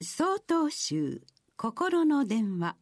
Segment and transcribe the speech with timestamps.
[0.00, 1.22] 総統集
[1.56, 2.76] 心の電話。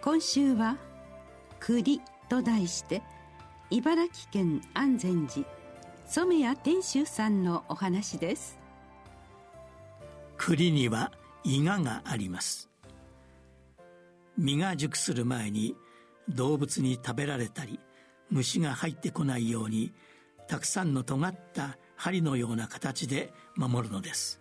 [0.00, 0.78] 今週は
[1.58, 2.00] 「栗」
[2.30, 3.02] と題して
[3.70, 5.44] 茨城県安全寺
[6.06, 8.60] 染谷天秀さんのお話です。
[10.36, 11.10] 栗には
[11.42, 12.70] 伊賀があります。
[14.38, 15.74] 実が熟する前に
[16.28, 17.80] 動物に食べられたり
[18.30, 19.92] 虫が入ってこないように
[20.46, 24.40] たくさんの尖った針のような形で守るのです。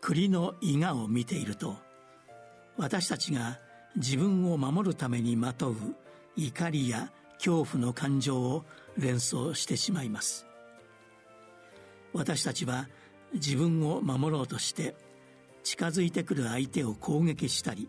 [0.00, 1.76] 栗の伊賀を見ていると
[2.76, 3.58] 私たちが
[3.96, 5.76] 自分を守るためにまとう
[6.36, 8.64] 怒りや恐怖の感情を
[8.98, 10.46] 連想してしまいます。
[12.12, 12.88] 私たちは
[13.32, 14.94] 自分を守ろうとして
[15.62, 17.88] 近づいてくる相手を攻撃したり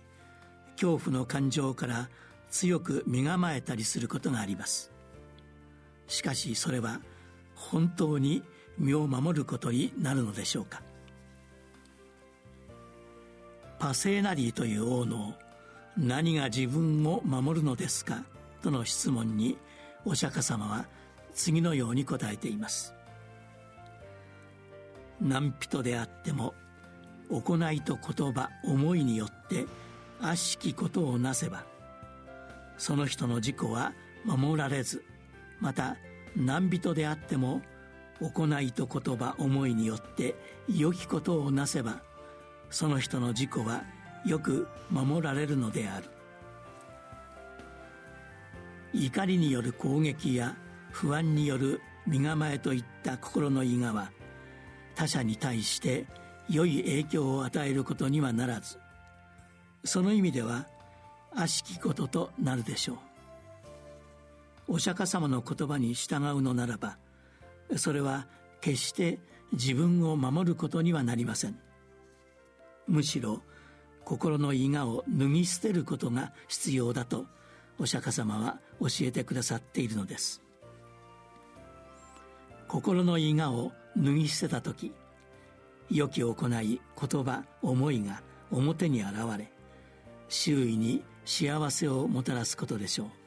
[0.76, 2.10] 恐怖の感情から
[2.50, 4.92] 強く身構えたりすることがあります。
[6.08, 7.02] しかしそれは
[7.72, 8.44] 本当に
[8.78, 10.82] 身を守ることになるのでしょうか？
[13.80, 15.34] パセーナリーという王の
[15.98, 18.24] 何が自分を守るのですか？
[18.62, 19.58] との質問に
[20.06, 20.86] お釈迦様は
[21.34, 22.94] 次のように答えています。
[25.22, 26.54] 何人であっても
[27.30, 29.66] 行いと言葉思いによって
[30.22, 31.64] 悪しきことをなせば
[32.78, 33.94] その人の自己は
[34.26, 35.04] 守られず
[35.60, 35.96] また
[36.36, 37.62] 何人であっても
[38.20, 40.36] 行いと言葉思いによって
[40.68, 42.02] 良きことをなせば
[42.70, 43.84] その人の自己は
[44.26, 46.10] よく守られるのである。
[48.94, 50.56] 怒りによる攻撃や
[50.92, 54.12] 不安による身構えといった心の伊賀は
[54.96, 56.06] 他者に対して
[56.50, 58.78] 良い影響を与えることにはならず
[59.84, 60.68] その意味では
[61.36, 63.15] 悪しきこととなるでしょう。
[64.68, 66.98] お釈迦様の言葉に従うのならば
[67.78, 68.28] それは
[68.62, 69.20] 決して
[69.54, 71.60] 自分を守ることにはなりません。
[72.88, 73.42] むしろ
[74.04, 77.26] 心の伊賀を脱ぎ捨てることが必要だと
[77.80, 80.42] お釈迦様は教えてくださっているのです。
[82.68, 84.94] 心の伊賀を脱ぎ捨てた時
[85.90, 88.22] 良き行い言葉思いが
[88.52, 89.52] 表に現れ
[90.30, 93.25] 周囲に幸せをもたらすことでしょう。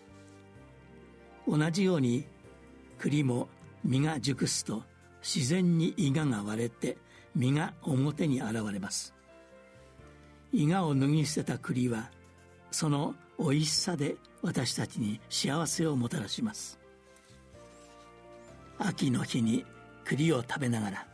[1.48, 2.26] 同じように
[2.98, 3.48] 栗も
[3.84, 4.82] 実が熟すと
[5.22, 6.98] 自然に伊賀が割れて
[7.34, 9.14] 実が表に現れます。
[10.53, 12.10] 伊賀を脱ぎ捨てた栗は
[12.70, 16.78] その美味しさで私たちに幸せをもたらします。
[18.78, 19.65] 秋の日に
[20.04, 21.06] 栗を食べながら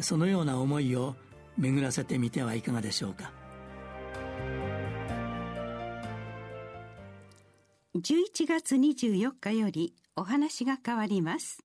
[0.00, 1.14] そのような思いを
[1.56, 3.39] 巡らせてみてはいかがでしょうか。
[7.96, 11.64] 11月24日よりお話が変わります。